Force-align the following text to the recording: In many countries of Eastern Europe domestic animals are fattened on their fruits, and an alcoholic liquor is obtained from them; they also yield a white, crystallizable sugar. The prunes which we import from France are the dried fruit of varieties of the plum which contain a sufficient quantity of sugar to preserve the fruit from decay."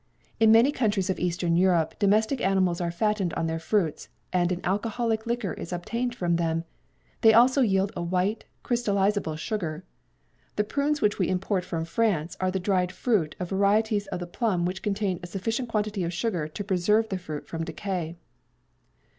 In 0.39 0.51
many 0.51 0.71
countries 0.71 1.11
of 1.11 1.19
Eastern 1.19 1.55
Europe 1.55 1.93
domestic 1.99 2.41
animals 2.41 2.81
are 2.81 2.89
fattened 2.89 3.35
on 3.35 3.45
their 3.45 3.59
fruits, 3.59 4.09
and 4.33 4.51
an 4.51 4.59
alcoholic 4.63 5.27
liquor 5.27 5.53
is 5.53 5.71
obtained 5.71 6.15
from 6.15 6.37
them; 6.37 6.63
they 7.21 7.35
also 7.35 7.61
yield 7.61 7.91
a 7.95 8.01
white, 8.01 8.45
crystallizable 8.65 9.35
sugar. 9.37 9.83
The 10.55 10.63
prunes 10.63 11.01
which 11.03 11.19
we 11.19 11.29
import 11.29 11.63
from 11.63 11.85
France 11.85 12.35
are 12.41 12.49
the 12.49 12.59
dried 12.59 12.91
fruit 12.91 13.35
of 13.39 13.49
varieties 13.51 14.07
of 14.07 14.19
the 14.19 14.25
plum 14.25 14.65
which 14.65 14.81
contain 14.81 15.19
a 15.21 15.27
sufficient 15.27 15.69
quantity 15.69 16.03
of 16.03 16.11
sugar 16.13 16.47
to 16.47 16.63
preserve 16.63 17.09
the 17.09 17.19
fruit 17.19 17.47
from 17.47 17.63
decay." 17.63 18.15